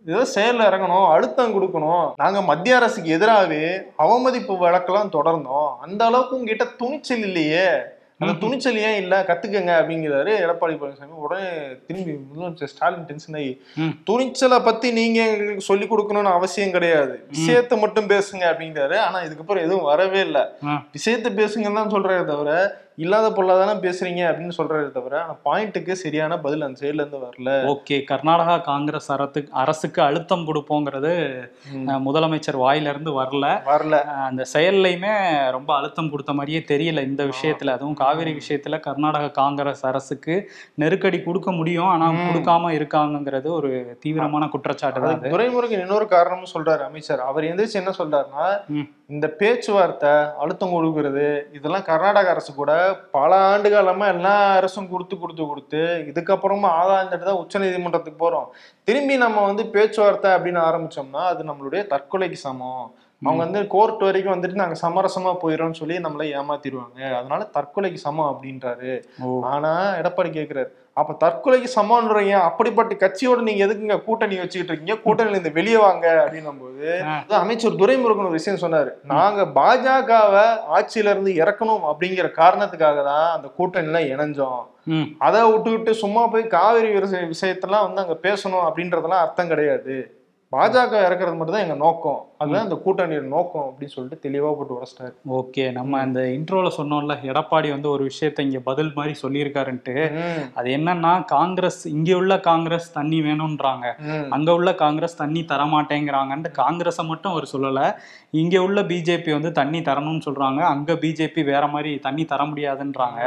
[0.06, 2.06] ஏதோ செயல்ல இறங்கணும் அழுத்தம் கொடுக்கணும்.
[2.16, 3.64] நாங்க மத்திய அரசுக்கு எதிராகவே
[3.96, 5.70] அவமதிப்பு வழக்கெல்லாம் தொடர்ந்தோம்.
[5.86, 7.68] அந்த அளவுக்கு உங்ககிட்ட துணிச்சல் இல்லையே?
[8.20, 8.32] அந்த.
[8.40, 11.46] துணிச்சல் ஏன் இல்ல கத்துக்கங்க அப்படிங்கிறாரு எடப்பாடி பழனிசாமி உடனே
[11.86, 13.52] திரும்பி முதலமைச்சர் ஸ்டாலின் டென்ஷன் ஆகி.
[14.08, 19.88] துணிச்சலை பத்தி நீங்க எங்களுக்கு சொல்லி கொடுக்கணும்னு அவசியம் கிடையாது விஷயத்தை மட்டும் பேசுங்க அப்படிங்கிறாரு ஆனா இதுக்கப்புறம் எதுவும்
[19.90, 20.44] வரவே இல்லை.
[20.96, 22.52] விஷயத்தை பேசுங்கன்னு தான் சொல்றாரு தவிர
[23.00, 27.50] இல்லாத பொருளாதானே பேசுறீங்க அப்படின்னு சொல்றாரு தவிர ஆனா பாயிண்ட்டுக்கு சரியான பதில் அந்த சைடுல இருந்து வரல.
[27.70, 31.12] ஓகே கர்நாடகா காங்கிரஸ் அரசுக்கு அரசுக்கு அழுத்தம் கொடுப்போங்கிறது
[32.06, 33.44] முதலமைச்சர் வாயில இருந்து வரல.
[33.66, 33.96] வரல.
[34.24, 35.12] அந்த செயல்லையுமே
[35.50, 37.74] ரொம்ப அழுத்தம் கொடுத்த மாதிரியே தெரியல இந்த விஷயத்துல.
[37.76, 40.36] அதுவும் காவிரி விஷயத்துல கர்நாடக காங்கிரஸ் அரசுக்கு
[40.74, 42.22] நெருக்கடி கொடுக்க முடியும் ஆனா ம்.
[42.26, 47.22] கொடுக்காம இருக்காங்கங்கிறது ஒரு தீவிரமான குற்றச்சாட்டு தான் துரைமுருகன் இன்னொரு காரணமும் சொல்றாரு அமைச்சர்.
[47.24, 48.46] அவர் எந்திரிச்சு என்ன சொல்றாருன்னா.
[49.14, 50.12] இந்த பேச்சுவார்த்தை
[50.42, 51.26] அழுத்தம் கொடுக்கறது
[51.56, 52.72] இதெல்லாம் கர்நாடக அரசு கூட
[53.16, 58.48] பல ஆண்டு காலமா எல்லா அரசும் கொடுத்து கொடுத்து கொடுத்து இதுக்கப்புறமா ஆதாயம் தட்டு தான் உச்ச நீதிமன்றத்துக்கு போறோம்.
[58.88, 62.84] திரும்பி நம்ம வந்து பேச்சுவார்த்தை அப்படின்னு ஆரம்பிச்சோம்னா அது நம்மளுடைய தற்கொலைக்கு சமம்.
[63.22, 67.00] அவங்க வந்து கோர்ட் வரைக்கும் வந்துட்டு நாங்க சமரசமா போயிரோம்னு சொல்லி நம்மள ஏமாத்திடுவாங்க.
[67.18, 68.92] அதனால தற்கொலைக்கு சமம் அப்படின்றாரு.
[69.54, 70.70] ஆனா எடப்பாடி கேக்குறாரு
[71.00, 72.30] அப்ப தற்கொலைக்கு சமம்ன்றீங்க.
[72.30, 75.02] அப்படிப்பட்ட கட்சியோட நீங்க எதுக்குங்க கூட்டணி வச்சுக்கிட்டு இருக்கீங்க?
[75.04, 78.90] கூட்டணியில இருந்து வெளியே வாங்க அப்படின்னும் போது அமைச்சர் துரைமுருகன் ஒரு விஷயம் சொன்னாரு.
[79.02, 84.66] நாங்க பாஜகவை ஆட்சியில இருந்து இறக்கணும் அப்படிங்கிற காரணத்துக்காக தான் அந்த கூட்டணியில இணைஞ்சோம்.
[85.18, 90.14] அதை விட்டுவிட்டு சும்மா போய் காவிரி விஷய- விஷயத்தெல்லாம் வந்து அங்க பேசணும் அப்படின்றதெல்லாம் அர்த்தம் கிடையாது.
[90.56, 92.29] பாஜக இறக்குறது மட்டும் தான் எங்க நோக்கம்.
[92.40, 97.68] அதுதான் இந்த கூட்டணியோட நோக்கம் அப்படின்னு சொல்லிட்டு தெளிவா போட்டு உடச்சிட்டாரு ஓகே நம்ம இந்த இன்ட்ரோல சொன்னோம்ல எடப்பாடி
[97.74, 99.94] வந்து ஒரு விஷயத்த இங்க பதில் மாதிரி சொல்லியிருக்காருன்ட்டு.
[100.58, 103.86] அது என்னன்னா காங்கிரஸ் இங்க உள்ள காங்கிரஸ் தண்ணி வேணும்ன்றாங்க.
[104.36, 107.82] அங்க உள்ள காங்கிரஸ் தண்ணி தர மாட்டேங்கிறாங்கன்ட்டு காங்கிரஸை மட்டும் அவர் சொல்லல.
[108.42, 110.60] இங்க உள்ள பிஜேபி வந்து தண்ணி தரணும்னு சொல்றாங்க.
[110.74, 113.20] அங்க பிஜேபி வேற மாதிரி தண்ணி தர முடியாதுன்றாங்க.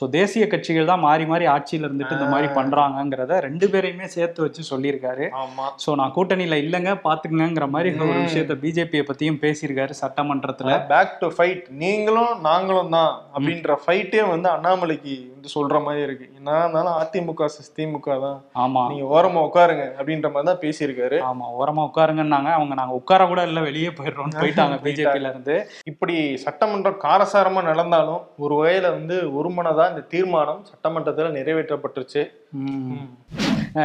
[0.00, 4.62] ஸோ தேசிய கட்சிகள் தான் மாறி மாறி ஆட்சியில இருந்துட்டு இந்த மாதிரி பண்றாங்கங்கிறத ரெண்டு பேரையுமே சேர்த்து வச்சு
[4.72, 5.24] சொல்லியிருக்காரு.
[5.44, 5.68] ஆமா.
[5.86, 10.86] ஸோ நான் கூட்டணியில இல்லைங்க பாத்துக்கங்கிற மாதிரி ஒரு விஷயத்த பிஜேபியை பத்தியும் பேசியிருக்காரு சட்டமன்றத்துல.
[10.88, 15.14] பேக் டு ஃபைட் நீங்களும் நாங்களும் தான் அப்படின்ற ஃபைட்டே வந்து அண்ணாமலைக்கு
[15.46, 16.26] வந்து சொல்ற மாதிரி இருக்கு.
[16.38, 18.38] என்ன இருந்தாலும் அதிமுக திமுக தான்.
[18.64, 18.82] ஆமா.
[18.90, 21.18] நீங்க ஓரமா உட்காருங்க அப்படின்ற மாதிரி தான் பேசியிருக்காரு.
[21.30, 22.50] ஆமா ஓரமா உட்காருங்கன்னாங்க.
[22.58, 25.56] அவங்க நாங்க உட்கார கூட இல்ல வெளியே போயிடுறோம்னு போயிட்டாங்க பிஜேபில இருந்து.
[25.92, 32.24] இப்படி சட்டமன்றம் காரசாரமா நடந்தாலும் ஒரு வகையில வந்து ஒருமனதா இந்த தீர்மானம் சட்டமன்றத்துல நிறைவேற்றப்பட்டுருச்சு.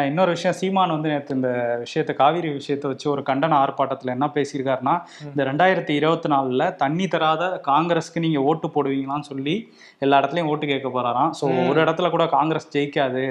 [0.07, 1.49] இன்னொரு விஷயம் சீமான் வந்து நேற்று இந்த
[1.83, 4.93] விஷயத்த காவிரி விஷயத்தை வச்சு ஒரு கண்டன ஆர்ப்பாட்டத்தில் என்ன பேசியிருக்காருன்னா
[5.29, 9.55] இந்த ரெண்டாயிரத்தி இருபத்தி நாலில் தண்ணி தராத காங்கிரஸ்க்கு நீங்கள் ஓட்டு போடுவீங்களான்னு சொல்லி
[10.05, 11.31] எல்லா இடத்துலையும் ஓட்டு கேட்க போறாராம்.
[11.39, 13.23] ஸோ ஒரு இடத்துல கூட காங்கிரஸ் ஜெயிக்காது.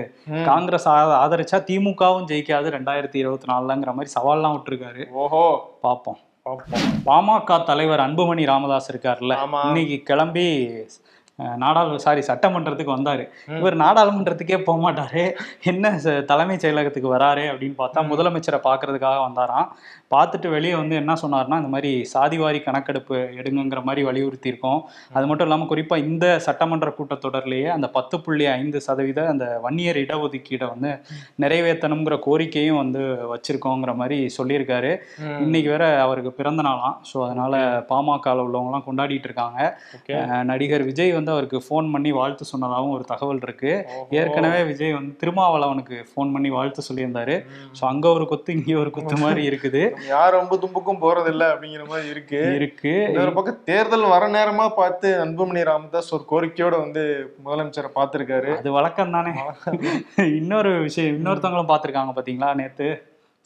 [0.44, 5.08] காங்கிரஸ் ஆதரிச்சா திமுகவும் ஜெயிக்காது ரெண்டாயிரத்தி இருபத்தி நாலுலங்கிற மாதிரி சவால்லாம் விட்டுருக்காரு.
[5.10, 5.44] ஓஹோ.
[5.82, 6.18] பார்ப்போம்.
[7.06, 9.66] பாமக தலைவர் அன்புமணி ராமதாஸ் இருக்கார்ல ஆமா.
[9.66, 10.46] இன்னைக்கு கிளம்பி
[11.60, 13.24] நாடாளு சாரி சட்டமன்றத்துக்கு வந்தாரு.
[13.58, 15.22] இவர் நாடாளுமன்றத்துக்கே போக மாட்டாரு
[15.62, 19.68] என்ன தலைமைச் செயலகத்துக்கு வராரு அப்படின்னு பார்த்தா முதலமைச்சரை பார்க்கறதுக்காக வந்தாராம்.
[20.10, 24.80] பார்த்துட்டு வெளியே வந்து என்ன சொன்னார்னா இந்த மாதிரி சாதிவாரி கணக்கெடுப்பு எடுங்கங்கிற மாதிரி வலியுறுத்தியிருக்கோம்.
[25.16, 30.68] அது மட்டும் இல்லாமல் குறிப்பாக இந்த சட்டமன்ற கூட்டத்தொடர்லேயே அந்த பத்து புள்ளி ஐந்து சதவீத அந்த வன்னியர் இடஒதுக்கீடை
[30.72, 30.90] வந்து
[31.44, 33.02] நிறைவேற்றணுங்கிற கோரிக்கையும் வந்து
[33.32, 34.90] வச்சிருக்கோங்கிற மாதிரி சொல்லியிருக்காரு.
[35.44, 36.96] இன்னைக்கு வேற அவருக்கு பிறந்த நாளாம்.
[37.10, 37.54] ஸோ அதனால
[37.92, 39.60] பாமகவில் உள்ளவங்கலாம் கொண்டாடிட்டு இருக்காங்க.
[40.50, 43.72] நடிகர் விஜய் வந்து அவருக்கு ஃபோன் பண்ணி வாழ்த்து சொன்னதாகவும் ஒரு தகவல் இருக்கு.
[44.20, 47.38] ஏற்கனவே விஜய் வந்து திருமாவளவனுக்கு ஃபோன் பண்ணி வாழ்த்து சொல்லியிருந்தாரு.
[47.78, 49.84] ஸோ அங்க ஒரு கொத்து இங்கே ஒரு கொத்து மாதிரி இருக்குது.
[50.06, 52.54] யார் ரொம்ப தும்புக்கும் போறதில்ல அப்படிங்கிற மாதிரி இருக்கு.
[52.54, 53.04] இருக்கு.
[53.08, 58.56] இன்னொரு பக்கம் தேர்தல் வர நேரமா பார்த்து அன்புமணி ராமதாஸ் ஒரு கோரிக்கையோட வந்து முதலமைச்சரை பார்த்திருக்காரு.
[58.56, 59.32] அது வழக்கம் தானே.
[60.16, 62.54] இன்னொரு விஷயம் இன்னொருத்தவங்களும் பார்த்திருக்காங்க பாத்தீங்களா?
[62.54, 63.02] நேத்து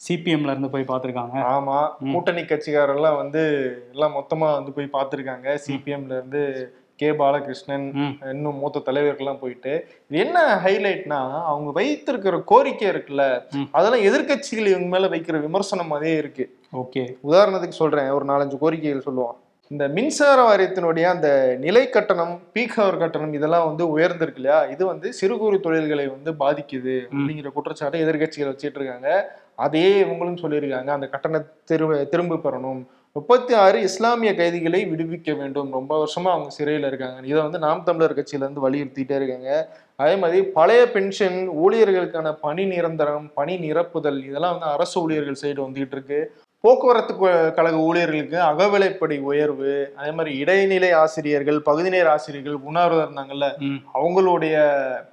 [0.07, 1.33] சிபிஎம்ல இருந்து போய் பார்த்திருக்காங்க.
[1.33, 2.11] ஆமா.
[2.11, 3.43] கூட்டணி கட்சிக்காரெல்லாம் வந்து
[3.91, 5.57] எல்லாம் மொத்தமா வந்து போய் பார்த்திருக்காங்க.
[5.67, 7.85] சிபிஎம்ல இருந்து கே பாலகிருஷ்ணன்.
[8.31, 9.73] இன்னும் மூத்த தலைவர்கள்லாம் போயிட்டு
[10.09, 11.21] இது என்ன ஹைலைட்னா
[11.51, 13.23] அவங்க வைத்திருக்கிற கோரிக்கை இருக்குல்ல.
[13.71, 16.45] அதெல்லாம் எதிர்க்கட்சிகள் இவங்க மேல வைக்கிற விமர்சனம் அதே இருக்கு.
[16.73, 17.03] ஓகே.
[17.23, 19.37] உதாரணத்துக்கு சொல்றேன் ஒரு நாலஞ்சு கோரிக்கைகள் சொல்லுவோம்.
[19.71, 24.59] இந்த மின்சார வாரியத்தினுடைய அந்த நிலை கட்டணம் பீக் ஹவர் கட்டணம் இதெல்லாம் வந்து உயர்ந்திருக்கு இல்லையா?
[24.63, 29.09] இது வந்து சிறு குறு தொழில்களை வந்து பாதிக்குது அப்படிங்கிற குற்றச்சாட்டை எதிர்க்கட்சிகள் வச்சிட்டு இருக்காங்க.
[29.55, 30.91] அதையே இவங்களும் சொல்லியிருக்காங்க.
[30.97, 32.83] அந்த கட்டணத்தை திரும்ப திரும்ப பெறணும்.
[33.15, 35.69] முப்பத்தி ஆறு இஸ்லாமிய கைதிகளை விடுவிக்க வேண்டும்.
[35.71, 37.19] ரொம்ப வருஷமா அவங்க சிறையில் இருக்காங்க.
[37.27, 39.51] இதை வந்து நாம் தமிழர் கட்சியிலேருந்து வலியுறுத்திட்டே இருக்காங்க.
[39.95, 45.95] அதே மாதிரி பழைய பென்ஷன் ஊழியர்களுக்கான பணி நிரந்தரம் பணி நிரப்புதல் இதெல்லாம் வந்து அரசு ஊழியர்கள் சைடு வந்துகிட்டு
[45.97, 46.19] இருக்கு.
[46.65, 47.13] போக்குவரத்து
[47.57, 53.47] கழக ஊழியர்களுக்கு அகவிலைப்படி உயர்வு அதே மாதிரி இடைநிலை ஆசிரியர்கள் பகுதிநேர ஆசிரியர்கள் உணர்வு இருந்தாங்கல்ல.
[53.95, 54.55] அவங்களுடைய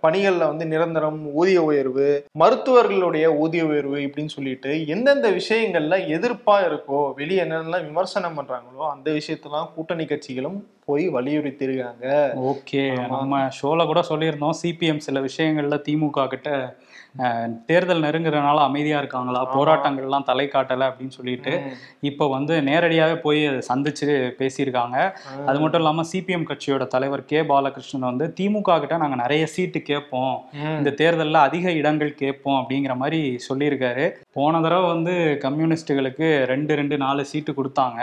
[0.03, 7.43] பணிகள்ல வந்து நிரந்தரம் ஊதிய உயர்வு மருத்துவர்களுடைய ஊதிய உயர்வு இப்படின்னு சொல்லிட்டு எந்தெந்த விஷயங்கள்ல எதிர்ப்பா இருக்கோ வெளியே
[7.45, 12.07] என்னென்னலாம் விமர்சனம் பண்றாங்களோ அந்த விஷயத்தெல்லாம் கூட்டணி கட்சிகளும் போய் வலியுறுத்தி இருக்காங்க
[12.47, 16.49] ஓகே நம்ம ஷோல கூட சொல்லியிருந்தோம் சிபிஎம் சில விஷயங்கள்ல திமுக கிட்ட
[17.69, 19.41] தேர்தல் நெருங்குறதுனால அமைதியா இருக்காங்களா?
[19.55, 21.53] போராட்டங்கள்லாம் தலை காட்டல அப்படின்னு சொல்லிட்டு
[22.11, 24.07] இப்போ வந்து நேரடியாவே போய் அதை சந்திச்சு
[24.41, 24.97] பேசியிருக்காங்க.
[25.49, 30.37] அது மட்டும் இல்லாம சிபிஎம் கட்சியோட தலைவர் கே பாலகிருஷ்ணன் வந்து திமுக கிட்ட நாங்க நிறைய சீட்டு கேட்போம்.
[30.81, 34.07] இந்த தேர்தல்ல அதிக இடங்கள் கேட்போம் அப்படிங்கிற மாதிரி சொல்லியிருக்காரு.
[34.39, 38.01] போன தடவை வந்து கம்யூனிஸ்டுகளுக்கு ரெண்டு ரெண்டு நாலு சீட்டு கொடுத்தாங்க.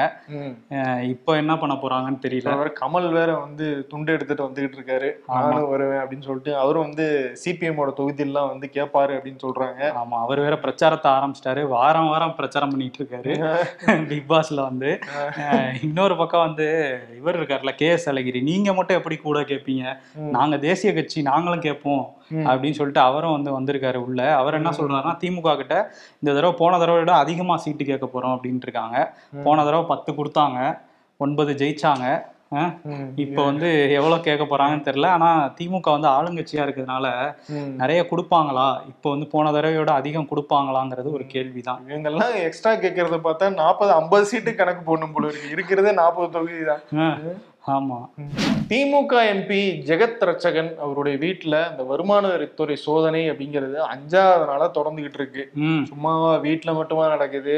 [1.13, 2.53] இப்போ என்ன பண்ண போறாங்கன்னு தெரியல.
[2.57, 5.11] அவர் கமல் வேற வந்து துண்டு எடுத்துட்டு வந்துகிட்டு இருக்காரு.
[5.33, 7.07] நானும் வருவேன் அப்படின்னு சொல்லிட்டு அவரும் வந்து
[7.43, 8.67] சிபிஎம்மோட தொகுதியெல்லாம் வந்து
[8.99, 9.81] கேட்பாரு அப்படின்னு சொல்றாங்க.
[9.81, 11.67] ஆமா அவர் வேற பிரச்சாரத்தை ஆரம்பிச்சிட்டாரு.
[11.67, 13.55] வாரம் வாரம் பிரச்சாரம் பண்ணிட்டு இருக்காரு.
[14.07, 14.99] பிக் பாஸ்ல வந்து.
[15.83, 18.41] இன்னொரு பக்கம் வந்து இவர் இருக்காருல்ல கே எஸ் அழகிரி.
[18.41, 19.97] நீங்க மட்டும் எப்படி கூட கேட்பீங்க.
[20.13, 22.13] நாங்க தேசிய கட்சி நாங்களும் கேட்போம்.
[22.33, 24.35] அப்படின்னு சொல்லிட்டு அவரும் வந்து வந்திருக்காரு உள்ள.
[24.35, 28.61] அவர் என்ன சொல்றாருன்னா திமுக கிட்ட இந்த தடவை போன தடவை விட அதிகமா சீட்டு கேட்க போறோம் அப்படின்ட்டு
[28.61, 29.17] இருக்காங்க.
[29.43, 30.79] போன தடவை பத்து கொடுத்தாங்க
[31.17, 32.21] ஒன்பது ஜெயிச்சாங்க.
[33.23, 35.09] இப்போ வந்து எவ்வளவு கேட்க போறாங்கன்னு தெரியல.
[35.15, 37.07] ஆனா திமுக வந்து ஆளுங்கட்சியா இருக்கிறதுனால.
[37.81, 38.67] நிறைய கொடுப்பாங்களா?
[38.91, 41.81] இப்போ வந்து போன தடவையோட அதிகம் கொடுப்பாங்களாங்கிறது ஒரு கேள்விதான்.
[41.89, 45.53] இவங்கெல்லாம் எக்ஸ்ட்ரா கேட்கறத பார்த்தா நாற்பது ஐம்பது சீட்டு கணக்கு போடணும் போல இருக்கு.
[45.55, 46.83] இருக்கிறதே நாற்பது தொகுதி தான்
[47.75, 47.97] ஆமா.
[48.69, 49.59] திமுக எம்பி
[49.89, 55.43] ஜெகத் ரட்சகன் அவருடைய வீட்டுல இந்த வருமான வரித்துறை சோதனை அப்படிங்கிறது அஞ்சாவது நாளா தொடர்ந்துகிட்டு இருக்கு.
[55.91, 57.57] சும்மாவா வீட்டுல மட்டுமா நடக்குது?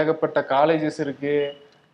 [0.00, 1.34] ஏகப்பட்ட காலேஜஸ் இருக்கு.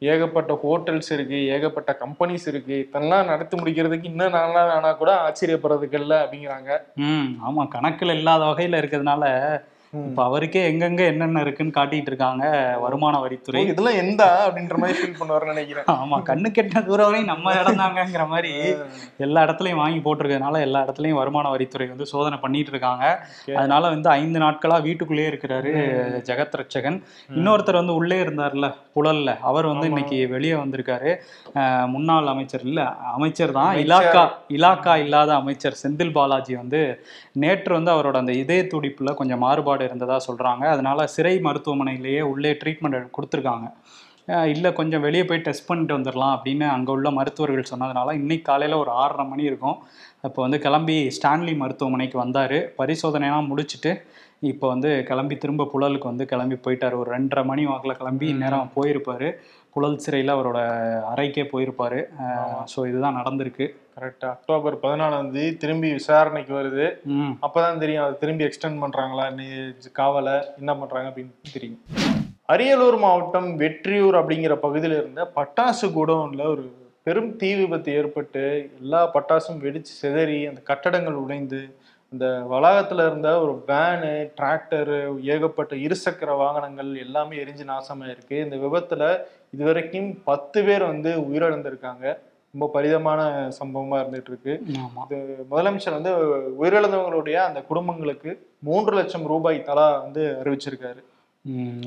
[0.03, 2.79] ஏகப்பட்ட ஹோட்டல்ஸ் இருக்கு ஏகப்பட்ட கம்பெனிஸ் இருக்கு.
[2.79, 6.71] இதெல்லாம் நடத்தி முடிக்கிறதுக்கு இன்னும் நாளா ஆனா கூட ஆச்சரியப்படுறதுக்கு இல்லை அப்படிங்கிறாங்க.
[6.97, 7.65] ம் ஆமா.
[7.75, 9.25] கணக்குல இல்லாத வகையில இருக்கிறதுனால
[10.09, 12.45] இப்ப அவருக்கே எங்கெங்க என்னென்ன இருக்குன்னு காட்டிட்டு இருக்காங்க
[12.85, 13.63] வருமான வரித்துறை.
[13.73, 15.87] இதெல்லாம் எந்த அப்படின்ற மாதிரி ஃபீல் பண்ணுவாருன்னு நினைக்கிறேன்.
[15.95, 18.53] ஆமா கண்ணு கெட்ட தூரம் வரையும் நம்ம இடம் தாங்கிற மாதிரி
[19.27, 23.05] எல்லா இடத்துலயும் வாங்கி போட்டிருக்கிறதுனால எல்லா இடத்துலயும் வருமான வரித்துறை வந்து சோதனை பண்ணிட்டு இருக்காங்க.
[23.61, 25.73] அதனால வந்து ஐந்து நாட்களா வீட்டுக்குள்ளேயே இருக்கிறாரு
[26.29, 26.99] ஜெகத் ரட்சகன்.
[27.37, 29.31] இன்னொருத்தர் வந்து உள்ளே இருந்தார்ல புழல்ல.
[29.51, 29.87] அவர் வந்து.
[29.93, 31.11] இன்னைக்கு வெளியே வந்திருக்காரு.
[31.95, 32.81] முன்னாள் அமைச்சர் இல்ல
[33.17, 33.73] அமைச்சர் தான்.
[33.85, 34.25] இலாக்கா
[34.57, 36.81] இலாக்கா இல்லாத அமைச்சர் செந்தில் பாலாஜி வந்து
[37.45, 40.65] நேற்று வந்து அவரோட அந்த இதய துடிப்புல கொஞ்சம் மாறுபாடு இருந்ததா சொல்றாங்க.
[40.75, 43.69] அதனால சிறை மருத்துவமனையிலேயே உள்ளே ட்ரீட்மெண்ட் கொடுத்துருக்காங்க.
[44.53, 48.91] இல்ல கொஞ்சம் வெளியே போய் டெஸ்ட் பண்ணிட்டு வந்துடலாம் அப்படின்னு அங்க உள்ள மருத்துவர்கள் சொன்னதுனால இன்னைக்கு காலையில ஒரு
[49.03, 49.77] ஆறரை மணி இருக்கும்.
[50.27, 52.59] அப்போ வந்து கிளம்பி ஸ்டான்லி மருத்துவமனைக்கு வந்தாரு.
[52.81, 53.93] பரிசோதனையெல்லாம் முடிச்சுட்டு
[54.51, 56.97] இப்போ வந்து கிளம்பி திரும்ப புழலுக்கு வந்து கிளம்பி போயிட்டாரு.
[57.03, 59.29] ஒரு ரெண்டரை மணி வாக்கில் கிளம்பி இந்நேரம் போயிருப்பாரு.
[59.77, 60.59] புழல் சிறையில் அவரோட
[61.13, 62.01] அறைக்கே போயிருப்பாரு.
[62.73, 63.67] ஸோ இதுதான் நடந்திருக்கு.
[63.99, 66.87] கரெக்டா அக்டோபர் பதினாலாம் தேதி திரும்பி விசாரணைக்கு வருது.
[67.47, 69.47] அப்பதான் தெரியும் அது திரும்பி எக்ஸ்டெண்ட் பண்றாங்களா நீ
[70.01, 71.81] காவலை என்ன பண்றாங்க அப்படின்னு தெரியும்.
[72.55, 76.65] அரியலூர் மாவட்டம் வெற்றியூர் அப்படிங்கிற பகுதியில் இருந்த பட்டாசு குடோன்ல ஒரு
[77.07, 78.45] பெரும் தீ விபத்து ஏற்பட்டு
[78.83, 81.61] எல்லா பட்டாசும் வெடிச்சு சிதறி அந்த கட்டடங்கள் உடைந்து
[82.13, 84.99] அந்த வளாகத்துல இருந்த ஒரு வேனு டிராக்டரு
[85.35, 89.09] ஏகப்பட்ட இருசக்கர வாகனங்கள் எல்லாமே எரிஞ்சு நாசமா இருக்கு இந்த விபத்துல
[89.55, 92.05] இதுவரைக்கும் பத்து பேர் வந்து உயிரிழந்திருக்காங்க.
[92.55, 93.21] ரொம்ப பரிதமான
[93.59, 94.53] சம்பவமா இருந்துட்டு இருக்கு
[95.05, 95.17] இது
[95.51, 96.13] முதலமைச்சர் வந்து
[96.63, 98.31] உயிரிழந்தவங்களுடைய அந்த குடும்பங்களுக்கு
[98.69, 101.01] மூன்று லட்சம் ரூபாய் தலா வந்து அறிவிச்சிருக்காரு.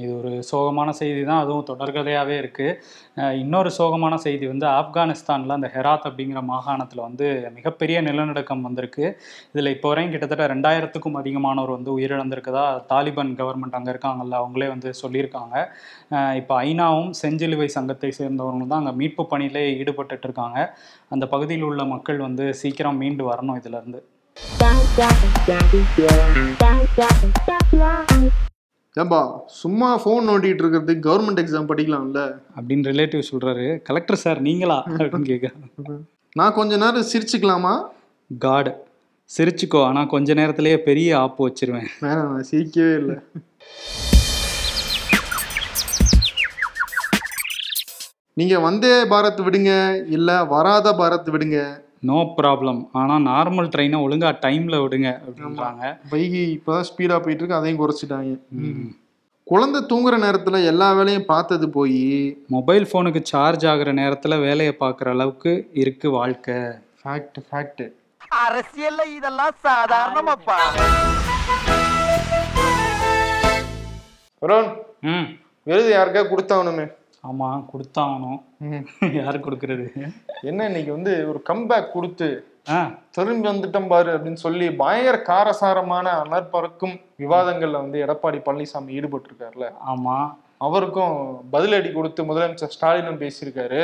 [0.03, 1.41] இது ஒரு சோகமான செய்தி தான்.
[1.43, 8.65] அதுவும் தொடர்கதையாகவே இருக்குது இன்னொரு சோகமான செய்தி வந்து ஆப்கானிஸ்தானில் அந்த ஹெராத் அப்படிங்கிற மாகாணத்தில் வந்து மிகப்பெரிய நிலநடுக்கம்
[8.67, 9.05] வந்திருக்கு.
[9.53, 15.55] இதில் இப்போ வரையும் கிட்டத்தட்ட ரெண்டாயிரத்துக்கும் அதிகமானோர் வந்து உயிரிழந்திருக்கதா தாலிபான் கவர்மெண்ட் அங்கே இருக்காங்கல்ல அவங்களே வந்து சொல்லியிருக்காங்க.
[16.41, 20.59] இப்போ ஐநாவும் செஞ்சிலுவை சங்கத்தை சேர்ந்தவங்களும் தான் அங்கே மீட்பு பணியிலே ஈடுபட்டுட்டு இருக்காங்க.
[21.15, 24.01] அந்த பகுதியில் உள்ள மக்கள் வந்து சீக்கிரம் மீண்டு வரணும் இதுலேருந்து
[28.97, 29.19] ஏன்பா
[29.61, 32.21] சும்மா ஃபோன் நோண்டிட்டு இருக்கிறதுக்கு கவர்மெண்ட் எக்ஸாம் படிக்கலாம்ல?
[32.57, 34.77] அப்படின்னு ரிலேட்டிவ் சொல்கிறாரு கலெக்டர் சார் நீங்களா?
[34.87, 35.97] அப்படின்னு கேட்குறாங்க
[36.35, 37.73] நான் கொஞ்ச நேரம் சிரிச்சுக்கலாமா?
[38.45, 38.69] காட்
[39.29, 41.87] சிரிச்சுக்கோ ஆனால் கொஞ்ச நேரத்திலேயே பெரிய ஆப்பு வச்சிருவேன்.
[42.01, 43.17] வேணாம் நான் சிரிக்கவே இல்லை.
[48.33, 49.71] நீங்க வந்தே பாரத் விடுங்க
[50.17, 51.59] இல்ல வராத பாரத் விடுங்க.
[52.03, 55.83] நோ ப்ராப்ளம் ஆனால் நார்மல் ட்ரெயினை ஒழுங்கா டைமில் விடுங்க அப்படின்றாங்க.
[56.11, 58.33] வைகி இப்பதான் ஸ்பீடா போயிட்டு இருக்கு அதையும் குறைச்சிட்டாங்க.
[59.47, 62.01] குழந்தை தூங்குற நேரத்துல எல்லா வேலையும் பார்த்தது போய்
[62.49, 66.57] மொபைல் ஃபோனுக்கு சார்ஜ் ஆகுற நேரத்தில் வேலையை பார்க்குற அளவுக்கு இருக்கு வாழ்க்கை.
[67.01, 67.83] ஃபேக்ட் ஃபேக்ட்
[68.41, 70.57] அரசியல்ல இதெல்லாம் சாதாரணமாப்பா.
[74.41, 74.69] வருண்
[75.09, 75.27] ம்.
[75.67, 76.85] விருது யாருக்கா கொடுத்தாகணுமே
[77.23, 78.39] ஆமாம் கொடுத்தாகணும்.
[79.13, 79.85] யார் கொடுக்கறது?
[80.41, 82.29] என்ன இன்னைக்கு வந்து ஒரு கம்பேக் கொடுத்து
[83.15, 90.29] திரும்பி வந்துட்டோம் பாரு அப்படின்னு சொல்லி பயங்கர காரசாரமான அனற்பறக்கும் விவாதங்கள்ல வந்து எடப்பாடி பழனிசாமி ஈடுபட்டு இருக்காருல்ல ஆமாம்
[90.57, 91.15] அவருக்கும்
[91.51, 93.81] பதிலடி கொடுத்து முதலமைச்சர் ஸ்டாலினும் பேசியிருக்காரு.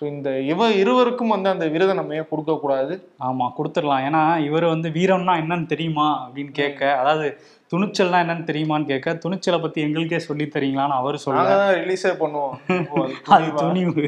[0.00, 2.94] ஸோ இந்த இவ இருவருக்கும் வந்து அந்த விருதை நம்ம ஏன் கொடுக்க கூடாது?
[3.18, 4.04] ஆமாம் கொடுத்துடலாம்.
[4.04, 7.26] ஏன்னா இவர் வந்து வீரம்னா என்னன்னு தெரியுமா அப்படின்னு கேட்க அதாவது
[7.72, 11.42] துணிச்சல்னா என்னன்னு தெரியுமான்னு கேட்க துணிச்சலை பற்றி எங்களுக்கே சொல்லி தரீங்களான்னு அவர் சொல்ல
[11.76, 12.54] ரிலீஸே பண்ணுவோம்.
[13.26, 14.06] அது துணிவா?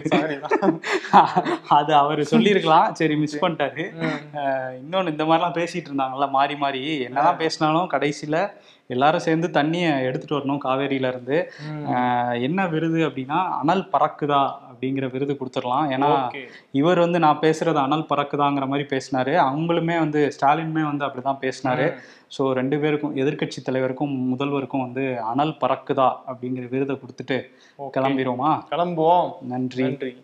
[1.68, 2.92] அது அவர் சொல்லியிருக்கலாம்.
[2.92, 3.84] சரி மிஸ் பண்ணிட்டாரு.
[4.34, 7.00] அஹ் இன்னொன்னு இந்த மாதிரிலாம் பேசிட்டு இருந்தாங்கல்ல மாறி மாறி.
[7.00, 8.36] என்னதான் பேசினாலும் கடைசியில
[8.86, 11.46] எல்லாரும் சேர்ந்து தண்ணியை எடுத்துட்டு வரணும் காவேரியில.
[11.86, 15.88] அஹ் என்ன விருது அப்படின்னா அனல் பறக்குதா அப்படிங்கிற விருது கொடுத்துடலாம்.
[15.88, 16.28] ஏன்னா.
[16.70, 19.44] இவர் வந்து நான் பேசுறது அனல் பறக்குதாங்கிற மாதிரி பேசினாரு.
[19.44, 21.94] அவங்களுமே வந்து ஸ்டாலினுமே வந்து அப்படிதான் பேசினாரு.
[22.38, 27.44] ஸோ ரெண்டு பேருக்கும் எதிர்க்கட்சி தலைவருக்கும் முதல்வருக்கும் வந்து அனல் பறக்குதா அப்படிங்கிற விருதை கொடுத்துட்டு.
[27.94, 29.30] கிளம்பிடுவோமா கிளம்புவோம்.
[29.40, 29.82] நன்றி.
[29.82, 30.22] நன்றி.